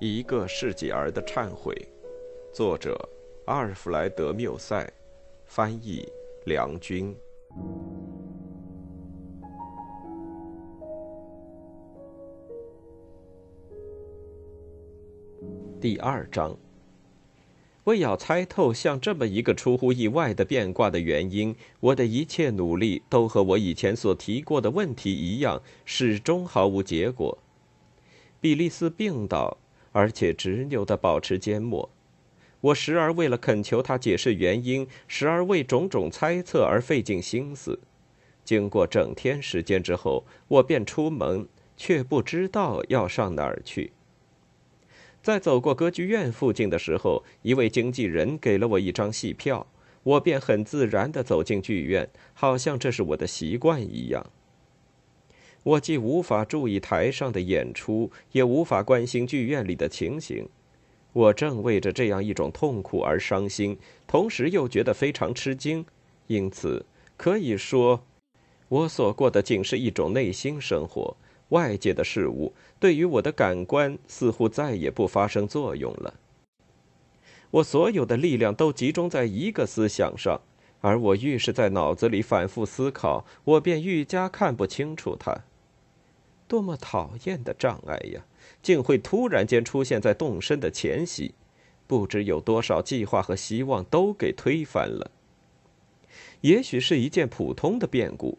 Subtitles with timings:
[0.00, 1.74] 一个世纪儿的忏悔，
[2.52, 2.96] 作者
[3.46, 4.88] 阿尔弗莱德·缪塞，
[5.44, 6.08] 翻译
[6.46, 7.12] 梁军。
[15.80, 16.56] 第二章，
[17.82, 27.36] 为要猜透像这么一个出乎意外的变卦的原因，我的一切努力都和我以前所提过的问题一样，始终毫无结果。
[28.40, 29.58] 比利斯病倒。
[29.98, 31.90] 而且执拗地保持缄默，
[32.60, 37.80] 我时而为了恳求他解释原因，时而为种种猜测而费尽心思。
[38.44, 43.90] 经过整天时间之后，我便出门，却不知道要上哪儿去。
[45.20, 49.66] 在走过歌剧院附近的时候，一位经纪人给了我一张戏票，
[50.04, 54.24] 我便很自然地走进剧院，好像这是我的习惯一样。
[55.62, 60.48] 我既无法注意台上的演出，也无法关心剧院里的情形。
[61.12, 63.76] 我正为着这样一种痛苦而伤心，
[64.06, 65.84] 同时又觉得非常吃惊。
[66.26, 66.84] 因此，
[67.16, 68.04] 可以说，
[68.68, 71.16] 我所过的仅是一种内心生活。
[71.48, 76.14] 外界的事物对于我的感官似乎再也不发生作用了。
[77.50, 80.42] 我所有的力量都集中在一个思想上，
[80.80, 85.44] 而我愈是在脑子里反复思考，我便愈加看不清楚它。
[86.46, 88.24] 多么讨厌的障碍呀！
[88.62, 91.34] 竟会突然间出现在动身的前夕，
[91.86, 95.10] 不知有多少计划和希望都给推翻了。
[96.40, 98.38] 也许是一件普通的变故，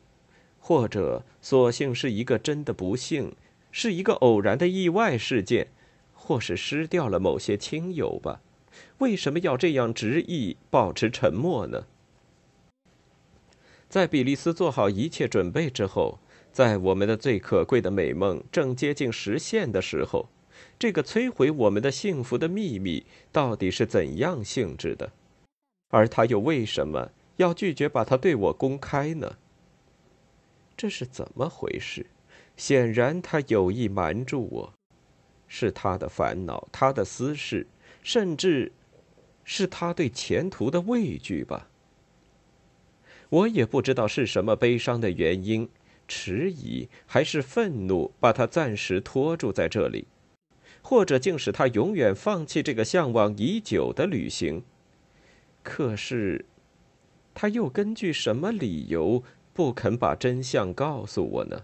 [0.59, 3.35] 或者索性是一个真的不幸，
[3.71, 5.67] 是一个偶然的意外事件，
[6.13, 8.41] 或是失掉了某些亲友吧？
[8.97, 11.85] 为什么要这样执意保持沉默呢？
[13.89, 16.19] 在比利斯做好一切准备之后。
[16.51, 20.27] 在我们的最可贵的美梦正接近实现的时候，
[20.79, 25.11] 这个摧毁我们的幸福的秘密到底是怎样性质的？
[25.89, 29.37] 而他又为什么要拒绝把它对我公开呢？
[30.75, 32.07] 这是怎么回事？
[32.57, 34.73] 显然他有意瞒住我，
[35.47, 37.67] 是他的烦恼，他的私事，
[38.01, 38.71] 甚至
[39.45, 41.69] 是他对前途的畏惧吧。
[43.29, 45.69] 我也不知道是什么悲伤的原因。
[46.07, 50.07] 迟疑还是愤怒，把他暂时拖住在这里，
[50.81, 54.63] 或者竟使他永远放弃这个向往已久的旅行。
[55.61, 56.45] 可是，
[57.35, 59.23] 他又根据什么理由
[59.53, 61.61] 不肯把真相告诉我呢？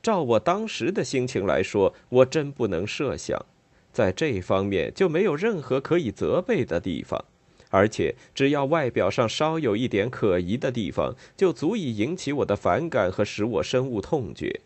[0.00, 3.44] 照我当时的心情来说，我真不能设想，
[3.92, 7.24] 在这方面就没有任何可以责备的地方。
[7.74, 14.60] 而且，只要外表上稍有一点可疑的地方，就足以引起我的反感和使我深恶痛绝。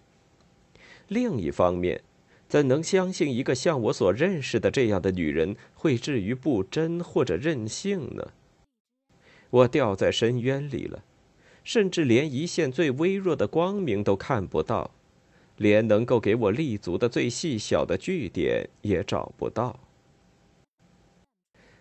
[1.09, 2.03] 另一方面，
[2.47, 8.33] 怎能相信一个像我所认识的这样的女人会至于不贞或者任性呢？
[9.49, 11.03] 我掉在深渊里了，
[11.65, 14.91] 甚至连一线最微弱的光明都看不到，
[15.57, 19.81] 连能够给我立足的最细小的据点也找不到。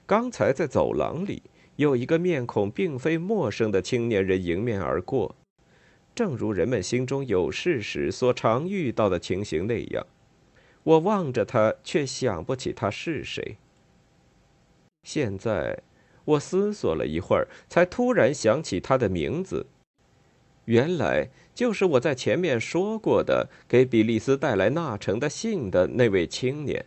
[0.07, 1.43] 刚才在走廊里，
[1.75, 5.35] 有一个面孔并非陌生的青年人迎面而过，
[6.15, 10.07] 正如人们心中有事时所常遇到的情形那样。
[10.83, 13.57] 我望着他，却想不起他是谁。
[15.03, 15.79] 现在，
[16.23, 19.65] 我思索了一会儿，才突然想起他的名字。
[20.63, 26.85] 原来就是我在前面说过的，给比利斯带来那城的信的那位青年。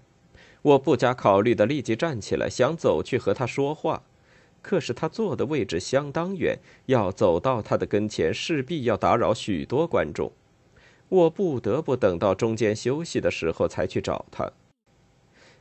[0.62, 4.02] 我不加考虑的立即站起来，想走去和他说话，
[4.60, 10.30] 可是他坐的位置相当远，要走到他的跟前，势必要打扰许多观众。
[11.08, 14.52] 我不得不等到中间休息的时候才去找他。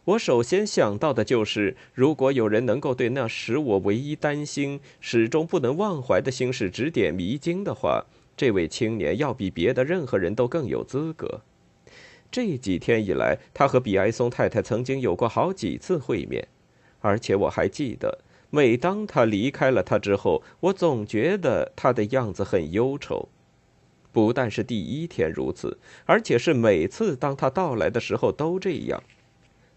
[0.06, 8.06] 我首先想到的就是，如果有人能够对那使我唯一担心、始终不能忘怀的心事指点迷津的话，
[8.36, 11.42] 这位青年要比别的任何人都更有资格。
[12.32, 16.48] 这几天以来，他和比埃松太太曾经有过好几次会面，
[17.00, 23.30] 而且我还记得，每当他离开了他之后，我总觉得他的样子很忧愁。
[24.12, 29.04] 不但是第一天如此，而且是每次当他到来的时候都这样。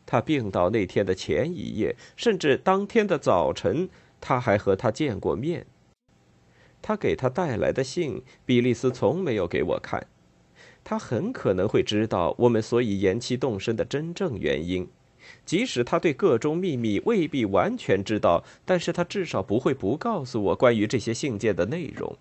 [0.05, 3.88] 他病倒那天的前一夜，甚至当天的早晨，
[4.20, 5.66] 他还和他见过面。
[6.81, 10.06] 他给他带来的信，比利斯从没有给我看。
[10.84, 14.88] 他很可能会知道我们所以延期动身的真正原因，
[15.46, 22.17] 即使他对各中秘密未必完全知道，但是他至少不会不告诉我关于这些信件的内容。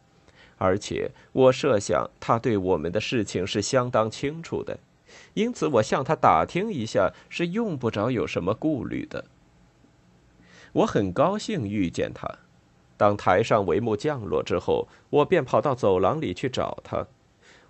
[0.58, 4.78] 而且我设想他对我们的事情是相当清楚的，
[5.34, 9.26] 因此我向他打听一下是用不着有什么顾虑的。
[10.74, 12.30] 我很高兴遇见他。
[12.96, 17.08] 当台上帷幕降落之后，我便跑到走廊里去找他。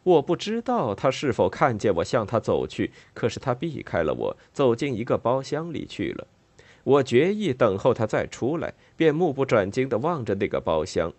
[0.03, 6.27] 我不知道他是否看见我向他走去，可是他避开了我，走进一个包厢里去了。
[6.83, 11.13] 我决意等候他再出来，便目不转睛地望着那个包厢，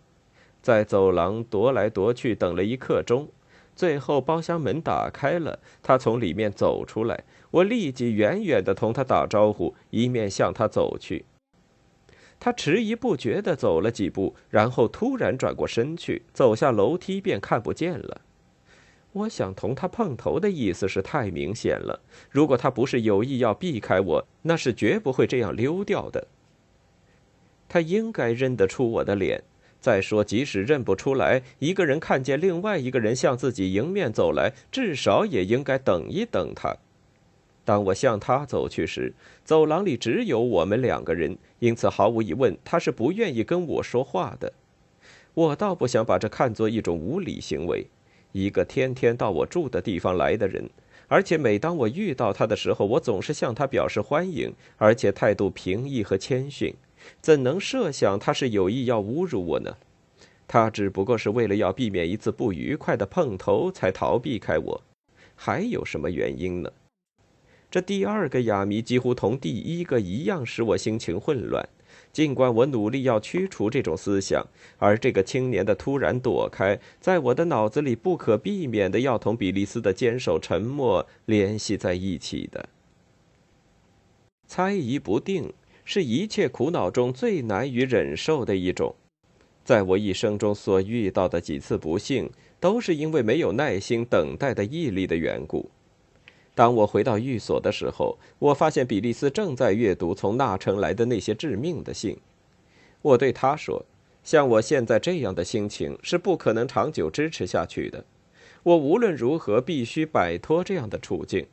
[0.61, 3.29] 在走廊踱来踱去，等了一刻钟。
[3.77, 7.25] 最后，包厢门打开了，他从里面走出来。
[7.53, 11.25] 我立即远远地同他打招呼，一面向他走去。
[12.41, 18.21] 他迟疑不决地走了几步，然后突然转过身去，走下楼梯便看不见了。
[19.13, 22.01] 我想同他碰头的意思是太明显了。
[22.31, 26.27] 如果他不是有意要避开我，那是绝不会这样溜掉的。
[27.69, 29.43] 他应该认得出我的脸。
[29.81, 36.77] 再说，即使认不出来，一个人看见另外一个人向自己迎面走来，至少也应该等一等他。
[37.65, 39.13] 当我向他走去时，
[39.45, 44.53] 走廊里只有我们两个人，因此毫无疑问，他是不愿意跟我说话的。
[45.35, 47.87] 我倒不想把这看作一种无理行为。
[48.33, 50.69] 一个天天到我住的地方来的人，
[51.07, 56.75] 而且每当我遇到他的时候，我总是向他表示欢迎，而且态度平易和谦逊，
[57.21, 59.77] 怎能设想他是有意要侮辱我呢？
[60.49, 64.83] 他只不过是为了要避免一次不愉快的碰头，才逃避开我，
[65.35, 66.71] 还有什么原因呢？
[67.71, 71.67] 这第二个哑谜几乎同第一个一样，使我心情混乱。
[72.13, 74.47] 尽管我努力要驱除这种思想，
[74.79, 82.69] 而这个青年的突然躲开，在我的脑子里不可避免的要同比利斯的坚守沉默联系在一起的。
[84.47, 85.51] 猜疑不定
[85.85, 88.95] 是一切苦恼中最难以忍受的一种，
[89.65, 92.31] 在我一生中所遇到的几次不幸，
[92.61, 95.71] 都是因为没有耐心等待的毅力的缘故。
[96.55, 102.19] 当我回到寓所的时候，我发现比利斯正在阅读从纳城来的那些致命的信。
[103.01, 103.85] 我对他说
[104.23, 108.05] ：“像我现在这样的心情是不可能长久支持下去的。
[108.63, 111.47] 我无论如何必须摆脱这样的处境。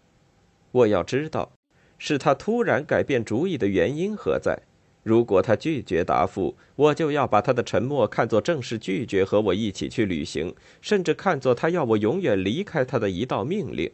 [0.72, 1.52] 我要知道，
[1.98, 4.60] 是他突然改变主意的原因何在。
[5.02, 13.90] 如果他拒绝答复，我就要把他的沉默看作正式拒绝和我一起去旅行，甚至看作他要我永远离开他的一道命令。”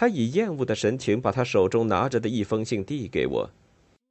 [0.00, 3.50] 他以厌恶的神情把他手中拿着的一封信递给我。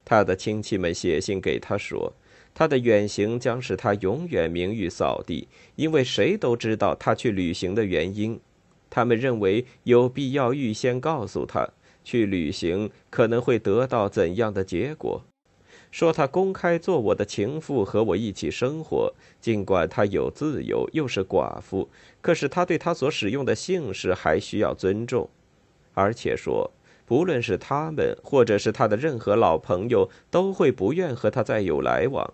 [0.06, 2.13] 他的亲戚们写信给他说，
[2.53, 8.39] 他的远行将使他永远名誉扫地，因为谁都知道他去旅行的原因。
[8.88, 11.68] 他们认为有必要预先告诉他
[12.03, 15.24] 去旅行可能会得到怎样的结果。
[15.89, 21.89] 说他公开做我的情妇和我一起生活，尽管他有自由又是寡妇，
[22.21, 25.27] 可是他对他所使用的姓氏还需要尊重。
[25.94, 26.71] 而且说，
[27.06, 32.33] 不论是他们，或者是他的任何老朋友，都会不愿和他再有来往。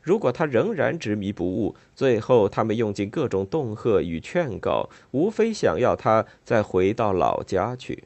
[0.00, 8.04] 如果他仍然执迷不悟，最后他们用尽各种恫吓与劝告，无非想要他再回到老家去。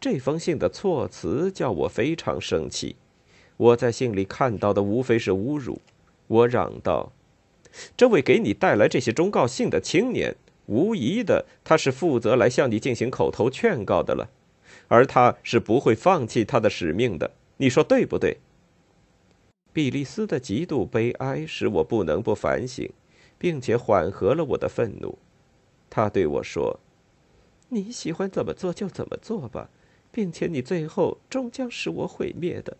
[0.00, 2.96] 这封信的措辞叫我非常生气。
[3.56, 5.80] 我在信里看到的无非是侮辱。
[6.28, 7.12] 我嚷道
[7.96, 10.36] ：“这位给你带来这些忠告信的青年。”
[10.70, 14.30] 无疑的，他是负责来向你进行口头劝告的了，
[14.86, 17.32] 而他是不会放弃他的使命的。
[17.56, 18.38] 你说对不对？
[19.72, 22.88] 比利斯的极度悲哀使我不能不反省，
[23.36, 25.18] 并且缓和了我的愤怒。
[25.90, 26.78] 他对我说
[27.70, 29.70] ：“你喜欢怎么做就怎么做吧，
[30.12, 32.76] 并且你最后终将使我毁灭的。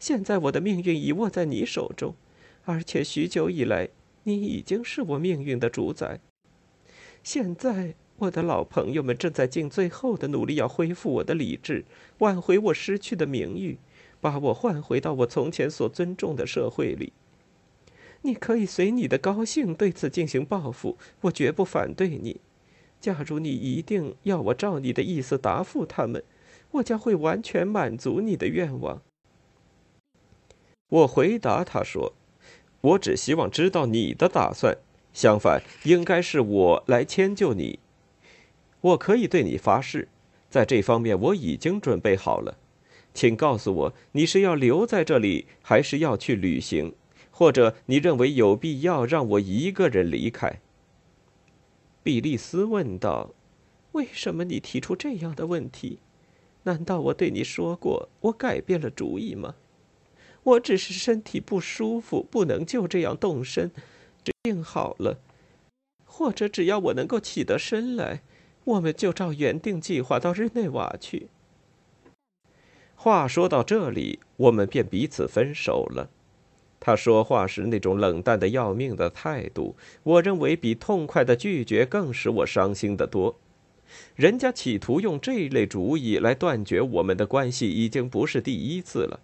[0.00, 2.16] 现在我的命运已握在你手中，
[2.64, 3.88] 而且许久以来，
[4.24, 6.18] 你已经是我命运的主宰。”
[7.30, 11.84] 现在，我的老朋友们正在尽最后的努力，要恢复我的理智，
[12.20, 13.76] 挽回我失去的名誉，
[14.18, 17.12] 把我换回到我从前所尊重的社会里。
[18.22, 22.40] 你可以随你的高兴对此进行报复，我绝不反对你。
[22.98, 26.24] 假如你一定要我照你的意思答复他们，
[26.70, 29.02] 我将会完全满足你的愿望。
[30.88, 32.14] 我回答他说
[32.80, 34.78] ：“我只希望知道你的打算。”
[35.18, 37.80] 相反，应该是我来迁就你。
[38.80, 40.06] 我可以对你发誓，
[40.48, 42.56] 在这方面我已经准备好了。
[43.12, 46.94] 请告诉我，你是要留在这里，还是要去旅行？
[47.32, 50.60] 或者你认为有必要让我一个人离开？
[52.04, 53.34] 比利斯问道
[53.90, 55.98] ：“为什么你提出这样的问题？
[56.62, 59.56] 难道我对你说过我改变了主意吗？
[60.44, 63.72] 我只是身体不舒服，不能就这样动身。”
[64.42, 65.18] 病好了，
[66.04, 68.22] 或者只要我能够起得身来，
[68.64, 71.28] 我们就照原定计划到日内瓦去。
[72.94, 76.10] 话说到这里，我们便彼此分手了。
[76.80, 83.36] 他说话时那种冷淡的要命的态度，我认为比痛快的拒绝更使我伤心的多。
[84.14, 89.20] 人家企图用这一类主意来断绝我们的关系，已经不是第一次了。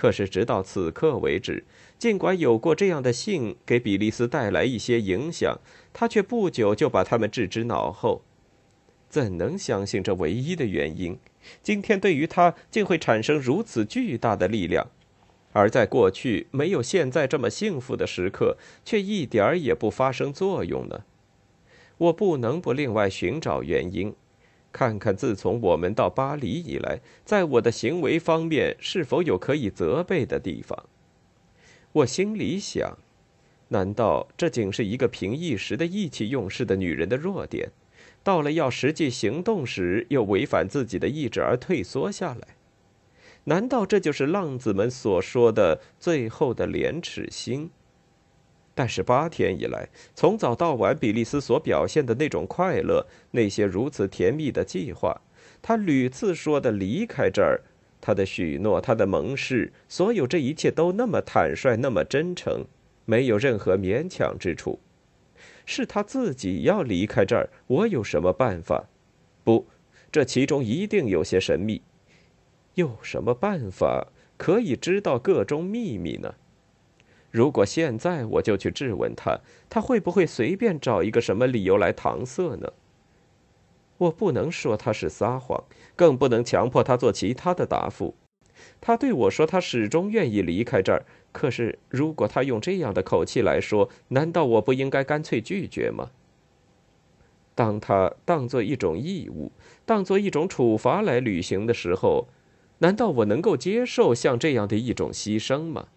[0.00, 1.62] 可是直到此刻为止，
[1.98, 5.58] 尽管有过这样的信给比利斯带来一些影响，
[5.92, 8.22] 他却不久就把他们置之脑后。
[9.10, 11.18] 怎能相信这唯一的原因，
[11.62, 14.88] 今天对于他竟会产生如此巨大的力量？
[15.52, 21.02] 而在过去没有现在这么幸福的时刻，却一点儿也不发生作用呢？
[21.98, 24.14] 我不能不另外寻找原因，
[24.72, 30.86] 看看自从我们到巴黎以来，在我的行为方面是否有可以责备的地方。
[31.92, 32.98] 我心里想：
[33.68, 37.70] 难道这仅是一个凭一时的意气用事的女人的弱点？
[38.22, 42.56] 到了要实际行动时，又违反自己的意志而退缩下来？
[43.44, 47.70] 难道这就是浪子们所说的最后的廉耻心？
[48.80, 55.20] 但是八天以来，从早到晚，比利斯所表现的那种快乐，那些如此甜蜜的计划，
[55.60, 57.60] 他屡次说的离开这儿，
[58.00, 62.64] 他的许诺，他的盟誓，所有这一切都那么坦率，那么真诚，
[63.04, 64.80] 没有任何勉强之处。
[65.66, 68.88] 是他自己要离开这儿，我有什么办法？
[69.44, 69.66] 不，
[70.10, 71.82] 这其中一定有些神秘。
[72.76, 74.06] 有什么办法
[74.38, 76.34] 可以知道各种秘密呢？
[77.30, 82.72] 如果现在我就去质问他，他会不会随便找一个什么理由来搪塞呢？
[83.98, 85.62] 我不能说他是撒谎，
[85.94, 88.14] 更不能强迫他做其他的答复。
[88.80, 91.04] 他对我说，他始终愿意离开这儿。
[91.32, 96.10] 可是，如果他用这样的口气来说，难道我不应该干脆拒绝吗？
[97.54, 99.52] 当他当做一种义务，
[99.84, 102.26] 当做一种处罚来履行的时候，
[102.78, 105.88] 难道我能够接受像这样的一种牺牲吗？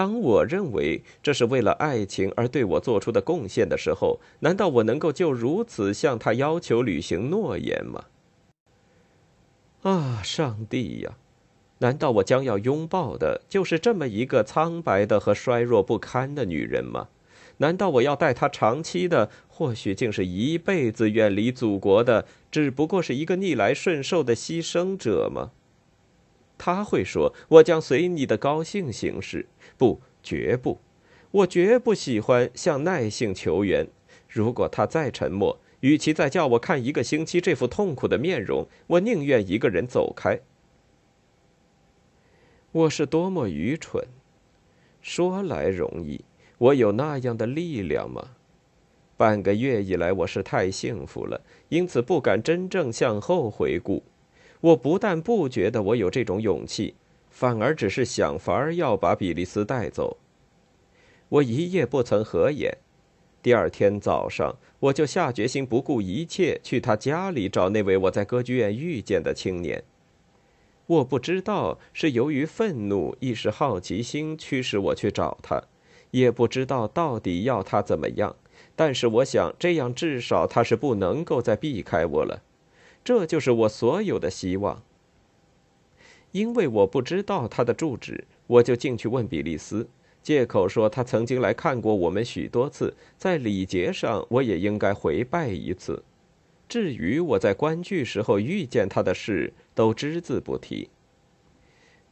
[0.00, 8.04] 当我认为这是为了爱情而对我做出的贡献的时候，难道我能够就如此向他要求履行诺言吗？
[9.82, 11.18] 啊，上帝呀！
[11.80, 17.08] 难道我将要拥抱的就是这么一个苍白的和衰弱不堪的女人吗？
[17.58, 25.50] 难道我要带她长期的，或许竟是一辈子远离祖国的，只不过是一个逆来顺受的牺牲者吗？
[26.62, 29.46] 他会说：“我将随你的高兴行事。”
[29.80, 30.78] 不，绝不！
[31.30, 33.88] 我绝不喜欢向耐性求援。
[34.28, 40.40] 如果他再沉默，与其再叫我看一个星期这副痛苦的面容，我宁愿一个人走开。
[42.72, 44.04] 我是多么愚蠢！
[45.00, 46.26] 说来容易，
[46.58, 48.32] 我有那样的力量吗？
[49.16, 54.02] 半个月以来，我是太幸福了，因此不敢真正向后回顾。
[54.60, 56.96] 我不但不觉得我有这种勇气，
[57.40, 60.18] 反而只是想法儿要把比利斯带走。
[61.30, 62.76] 我一夜不曾合眼，
[63.42, 69.82] 第二天早上我就下决心不顾一切去他家里找那位我在歌剧院遇见的青年。
[70.84, 75.62] 我不知道是由于愤怒，亦是好奇心驱使我去找他，
[76.10, 78.36] 也不知道到底要他怎么样。
[78.76, 82.42] 但是我想，这样至少他是不能够再避开我了。
[83.02, 84.82] 这就是我所有的希望。
[86.32, 89.88] 因为我不知道他的住址，我就进去问比利斯，
[90.22, 96.02] 借口说他曾经来看过我们许多次，在礼节上我也应该回拜一次。
[96.68, 100.88] 至于我在观剧时候遇见他的事，都只字不提。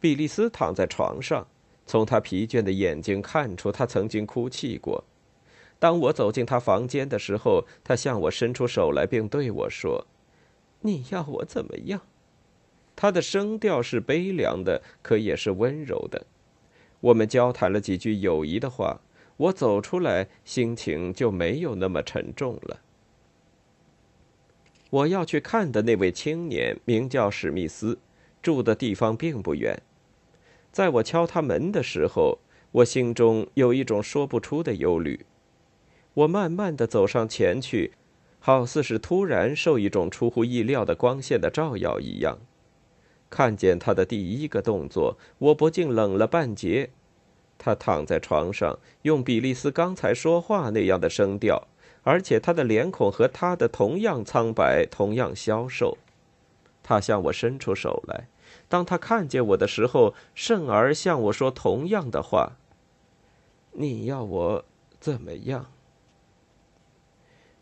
[0.01, 1.47] 比利斯躺在床上，
[1.87, 5.05] 从他疲倦的眼睛看出他曾经哭泣过。
[5.79, 10.07] 当我走进他房间的时候，他向我伸出手来，并对我说。
[10.81, 12.01] 你要我怎么样？
[13.01, 16.27] 他的声调是悲凉的，可也是温柔的。
[16.99, 19.01] 我们交谈了几句友谊的话，
[19.37, 22.81] 我走出来，心情就没有那么沉重了。
[24.91, 28.01] 我要去看的那位青年名叫史密斯，
[28.43, 29.81] 住的地方并不远。
[30.73, 32.41] 在我敲他门的时候，
[32.73, 35.25] 我心中有一种说不出的忧虑。
[36.15, 37.93] 我慢慢的走上前去。
[38.41, 42.39] 好似是突然受一种出乎意料的光线的照耀一样，
[43.31, 46.91] 看见他的第一个动作，我不禁冷了半截。
[47.59, 51.67] 他躺在床上，用比利斯刚才说话那样的声调，
[52.05, 55.99] 而且他的脸孔和他的同样苍白，同样消瘦。
[56.83, 58.29] 他向我伸出手来，
[58.69, 62.53] 当他看见我的时候，甚而向我说同样的话
[63.73, 64.65] ：“你要我
[65.01, 65.67] 怎么样？”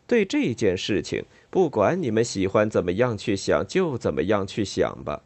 [0.07, 5.23] 对这件事情，不管你们喜欢怎么样去想，就怎么样去想吧。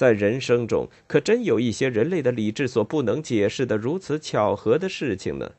[0.00, 5.52] 在人生中，可真有一些人类的理智所不能解释的如此巧合的事情呢。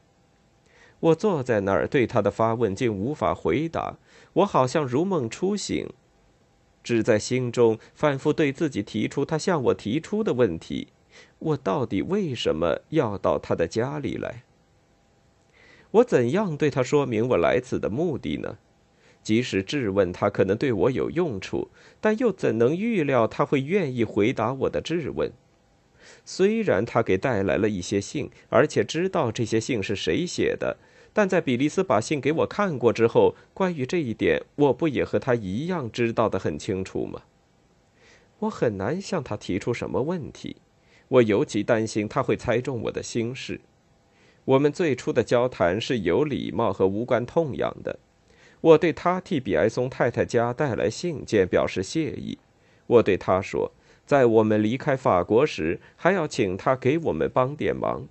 [0.99, 3.99] 我坐在那儿，对他的发问竟无法回答。
[4.33, 5.87] 我好像如梦初醒，
[6.83, 10.87] 只在心中反复对自己提出他向我提出的问题：
[11.37, 14.41] 我到底为什么要到他的家里来？
[15.91, 18.57] 我怎样对他说明我来此的目的呢？
[19.23, 25.31] 即使质问他可能对我有用处，但又怎能预料他会愿意回答我的质问？
[26.25, 30.77] 虽然他给带来了一些信，而且知道这些信是谁写的，
[31.13, 37.21] 但在比利斯把信给我看过之后，关于这一点，我不也和他一样知道的很清楚吗？
[38.39, 40.57] 我很难向他提出什么问题，
[41.07, 43.61] 我尤其担心他会猜中我的心事。
[44.45, 47.99] 我们最初的交谈是有礼貌和无关痛痒的。
[48.61, 52.37] 我对他替比埃松太太家带来信件表示谢意。
[52.87, 53.71] 我对他说，
[54.05, 58.07] 在我们离开法国时，还要请他给我们帮点忙。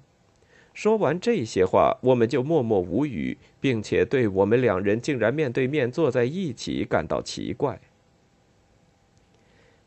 [0.72, 7.80] 说完这些话，我们就默默无语，并且对我们两人竟然面对面坐在一起感到奇怪。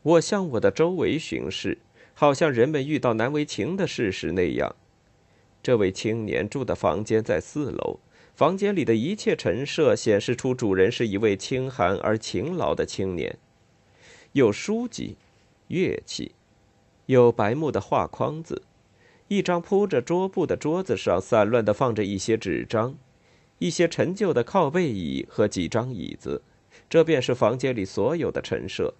[0.02, 1.78] 我向我的周围巡视，
[2.12, 4.76] 好像人们遇到难为情的事时那样。
[5.62, 7.98] 这位青年住的房间在四楼。
[8.34, 13.38] 房间里的一切陈设显示出主人是一位清寒而勤劳的青年。
[14.32, 15.16] 有书籍、
[15.68, 16.32] 乐器，
[17.06, 18.62] 有白木的画框子，
[19.28, 22.96] 一张铺着桌布的桌子上散乱地放着一些纸张，
[23.60, 26.42] 一些陈旧的靠背椅和几张椅子。
[26.90, 28.94] 这便是房间里所有的陈设。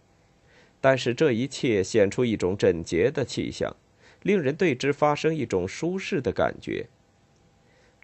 [0.80, 3.74] 但是这一切显出一种整洁的气象，
[4.22, 6.86] 令人对之发生一种舒适的感觉。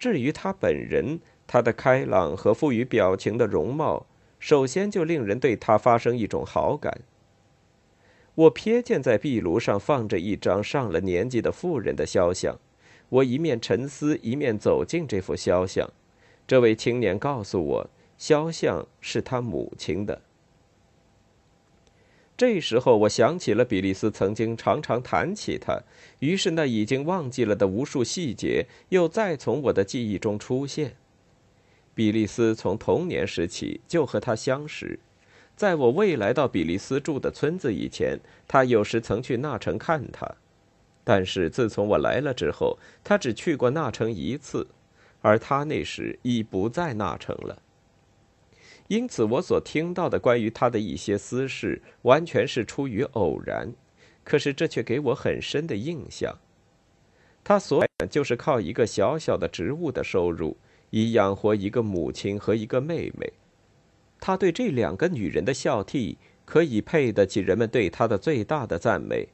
[0.01, 4.07] 至于他本人，他的开朗和富于表情的容貌，
[4.39, 7.01] 首先就令人对他发生一种好感。
[8.33, 12.57] 我瞥见在壁炉上放着一张上了年纪的妇人的肖像，
[13.09, 15.87] 我一面沉思，一面走进这幅肖像。
[16.47, 20.23] 这位青年告诉我，肖像是他母亲的。
[22.41, 25.79] 这时候，我想起了比利斯曾经常常谈起他，
[26.17, 30.95] 于是那已经忘记了的无数细节又再从我的记忆中出现。
[31.93, 34.99] 比利斯从童年时起就和他相识，
[35.55, 40.27] 在我未来到比利斯住的村子以前，他有时曾去那城看他，
[41.03, 44.65] 但是自从我来了之后，他只去过那城一次，
[45.21, 47.61] 而他那时已不在那城了。
[48.91, 53.73] 因此，我所听到的关于他的一些私事，完全是出于偶然，
[54.25, 56.37] 可是这却给我很深的印象。
[57.41, 60.57] 他所就是靠一个小小的职务的收入，
[60.89, 63.31] 以养活一个母亲和一个妹妹。
[64.19, 69.29] 他对这两个女人的孝悌，可以配得起人们对他的最大的赞美。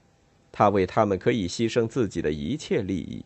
[0.51, 3.25] 他为他们可以牺牲自己的一切利益。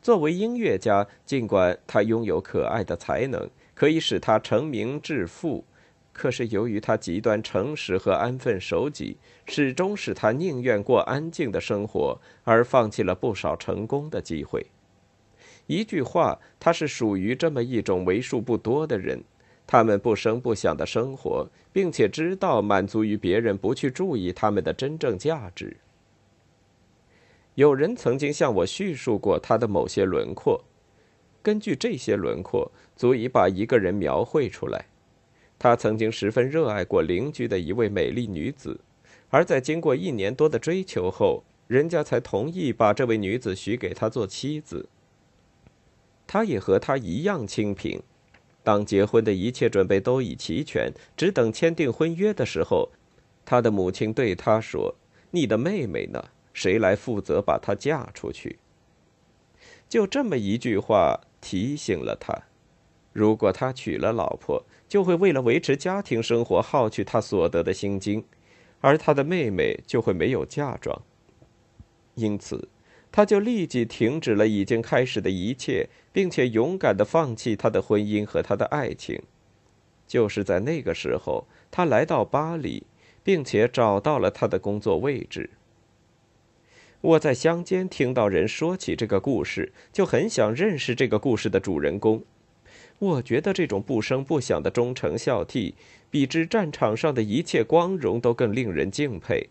[0.00, 3.50] 作为音乐家，尽管他拥有可爱的才能。
[3.78, 5.64] 可以使他成名致富，
[6.12, 14.66] 可是由于他极端诚实和安分守己，始终使他宁愿过安静的生活，而放弃了不少成功的机会。
[15.68, 19.22] 一句话，他是属于这么一种为数不多的人，
[19.64, 25.76] 他们不声不响的生活，并且知道满足于别人不去注意他们的真正价值。
[27.54, 30.64] 有人曾经向我叙述过他的某些轮廓。
[31.42, 34.86] 根据这些轮廓，足以把一个人描绘出来。
[35.58, 38.80] 他曾经十分热爱过邻居的一位美丽女子，
[39.28, 44.88] 而在经过一年多的追求后，人家才同意把这位女子许给他做妻子。
[46.26, 48.00] 他也和她一样清贫。
[48.62, 52.90] 当结婚的一切准备都已齐全，只等签订婚约的时候，
[53.44, 54.94] 他的母亲对他说
[55.32, 56.22] ：“你的妹妹呢？
[56.52, 58.58] 谁来负责把她嫁出去？”
[59.88, 61.20] 就这么一句话。
[61.40, 62.34] 提醒了他，
[63.12, 68.24] 如果他娶了老婆，就会为了维持家庭生活耗去他所得的薪金，
[68.80, 71.02] 而他的妹妹就会没有嫁妆。
[72.14, 72.68] 因此，
[73.12, 79.22] 他就立即停止了已经开始的一切，并且勇敢的放弃他的婚姻和他的爱情。
[80.06, 82.84] 就是在那个时候，他来到巴黎，
[83.22, 85.50] 并且找到了他的工作位置。
[87.00, 92.24] 我在乡间听到人说起这个故事，就很想认识这个故事的主人公。
[92.98, 95.74] 我觉得这种不声不响的忠诚孝悌，
[96.10, 99.48] 比之战场上的一切光荣都更令人敬佩。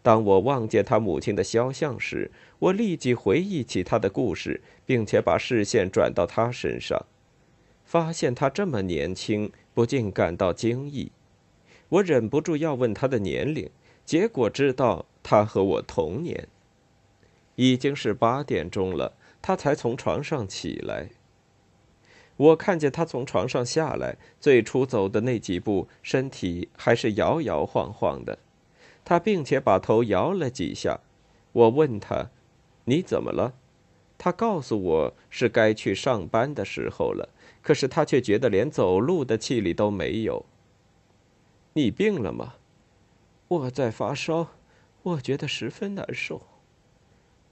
[0.00, 7.04] 当我望见他母亲的肖像时，我立即回忆起他的故事，并且把视线转到他身上，
[7.84, 11.12] 发现他这么年轻，不禁感到惊异。
[11.90, 13.68] 我忍不住要问他的年龄，
[14.06, 16.48] 结果知道他和我同年。
[17.56, 21.10] 已经是八点钟了，他才从床上起来。
[22.36, 28.38] 我看见他从床上下来，最初走的那几步，身体还是摇摇晃晃的。
[29.04, 31.00] 他并且把头摇了几下。
[31.52, 32.30] 我问他
[32.86, 33.54] ：“你怎么了？”
[34.16, 37.28] 他告诉我是该去上班的时候了。
[37.60, 40.44] 可是他却觉得连走路的气力都没有。
[41.74, 42.54] 你病了吗？
[43.46, 44.48] 我在发烧，
[45.02, 46.42] 我觉得十分难受。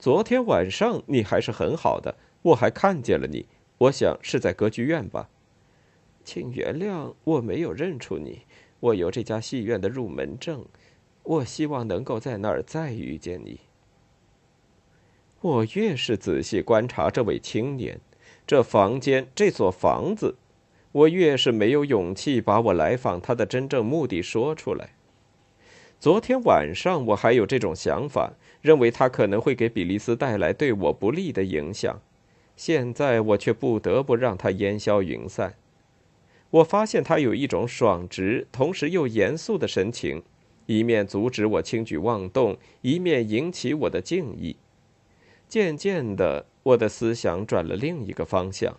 [0.01, 3.45] 昨天晚上你还是很好的，我还看见了你。
[3.77, 5.29] 我想是在歌剧院吧。
[6.25, 8.41] 请原谅我没有认出你。
[8.79, 10.65] 我有这家戏院的入门证，
[11.21, 13.59] 我希望能够在那儿再遇见你。
[15.41, 18.01] 我越是仔细观察这位青年，
[18.47, 20.35] 这房间，这所房子，
[20.93, 24.95] 我越是没有勇气把我来访他的真正目的说出来。
[25.99, 32.01] 昨天晚上我还有这种想法，认为他可能会给比利斯带来对我不利的影响。
[32.55, 35.55] 现在我却不得不让他烟消云散。
[36.51, 40.21] 我发现他有一种爽直，同时又严肃的神情，
[40.65, 44.57] 一面阻止我轻举妄动，一面引起我的敬意。
[45.47, 48.77] 渐渐的，我的思想转了另一个方向。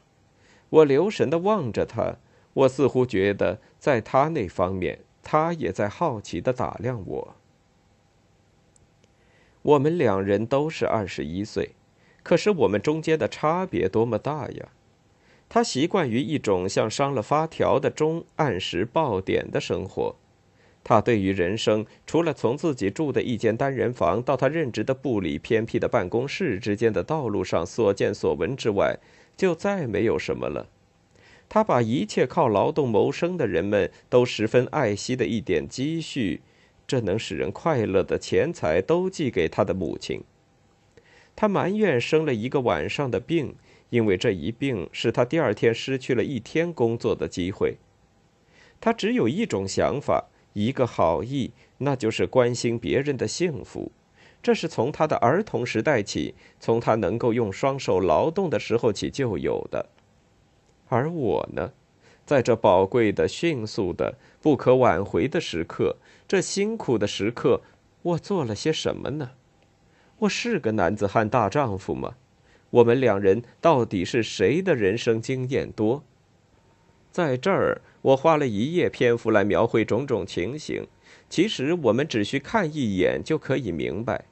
[0.68, 2.16] 我留神的望着他，
[2.54, 7.36] 我似乎觉得在他那方面，他也在好奇的打量我。
[9.62, 11.70] 我们两人都是二十一岁。
[12.22, 14.68] 可是我们中间的差别多么大呀！
[15.48, 20.14] 他习惯于一种像伤了发条的钟按时报点的生活。
[20.84, 28.98] 他对于人生，除了从自己住的一间单人房到他任职的部里偏僻的办公室之间的道路上所见所闻之外，
[29.36, 30.68] 就再没有什么了。
[31.48, 36.40] 他把一切靠劳动谋生的人们都十分爱惜的一点积蓄，
[36.92, 40.22] 这能使人快乐的钱财，都寄给他的母亲。
[41.34, 43.54] 他埋怨生了一个晚上的病，
[43.88, 47.78] 因为这一病使他第二天失去了一天工作的机会。
[48.78, 53.90] 他只有一种想法，一个好意，那就是关心别人的幸福。
[54.42, 59.88] 这是从他的儿童时代起，从他能够用双手劳动的时候起就有的。
[60.88, 61.72] 而我呢，
[62.24, 67.60] 在这宝贵的、迅速的、不可挽回的时刻，这辛苦的时刻，
[68.02, 69.32] 我做了些什么呢？
[70.20, 72.14] 我是个男子汉大丈夫吗？
[72.70, 76.04] 我们两人到底是谁的人生经验多？
[77.10, 80.86] 在这儿，我花了一页篇幅来描绘种种情形。
[81.28, 84.24] 其实我们只需看一眼就可以明白。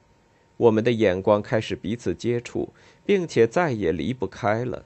[0.57, 2.73] 我们的眼光开始彼此接触，
[3.05, 4.85] 并且再也离不开了。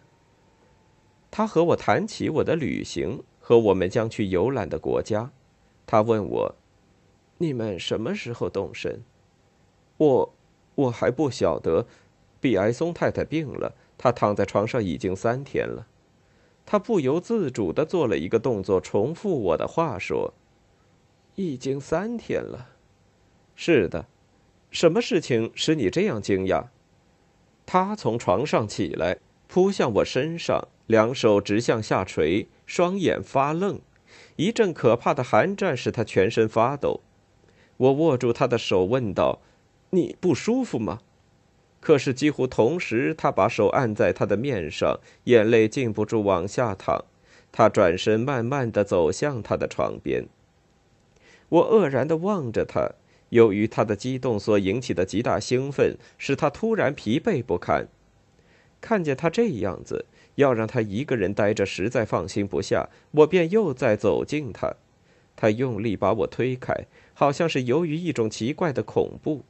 [1.38, 5.34] 他和我谈起我的旅行和我们将去游览的国家。
[5.86, 6.56] 他问我
[7.40, 9.04] ：“你们什么时候动身？”
[10.00, 10.34] 我。
[10.76, 11.86] 我还不晓得，
[12.40, 15.88] 比埃松太太病了，她躺在床上已经三天了。
[16.66, 20.34] 他不由自主的做了一个动作，重复我的话说
[21.36, 22.70] ：“已经三天了。”
[23.56, 24.06] 是的，
[24.72, 26.68] 什么事情使你这样惊讶？
[27.66, 33.80] 他从床上起来，扑向我身上，两手直向下垂，双眼发愣，
[34.36, 37.02] 一阵可怕的寒战使他全身发抖。
[37.78, 39.42] 我握住他的手，问道。
[39.92, 41.00] 你不舒服吗？
[41.80, 47.06] 可是几乎同时，他把手按在他的面上，眼泪禁不住往下淌。
[47.52, 50.26] 他转身，慢慢的走向他的床边。
[51.48, 52.92] 我愕然的望着他，
[53.30, 57.88] 由于他的激动所引起的极大兴奋，使他突然疲惫不堪。
[58.82, 64.76] 看见他这样子，要让他一个人待着，实在放心不下，我便又再走近他。
[65.36, 69.44] 他用力把我推开，好像是由于一种奇怪的恐怖。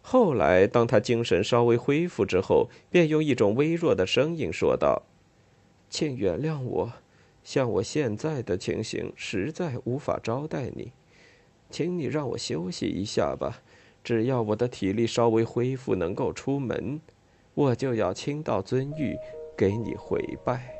[0.00, 5.02] 后来，当他精神稍微恢复之后，便用一种微弱的声音说道
[5.88, 6.92] ：“请原谅我，
[7.42, 10.92] 像我现在的情形，实在无法招待你，
[11.70, 13.62] 请你让我休息一下吧。
[14.02, 17.00] 只要我的体力稍微恢复，能够出门，
[17.54, 19.16] 我就要亲到尊玉，
[19.56, 20.73] 给你回拜。”